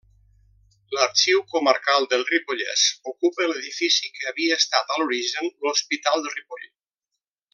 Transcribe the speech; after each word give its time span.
L'Arxiu 0.93 1.43
Comarcal 1.51 2.07
del 2.13 2.23
Ripollès 2.29 2.85
ocupa 3.13 3.49
l’edifici 3.51 4.11
que 4.17 4.27
havia 4.33 4.59
estat, 4.63 4.95
a 4.97 5.01
l’origen, 5.03 5.53
l’hospital 5.67 6.27
de 6.29 6.37
Ripoll. 6.39 6.69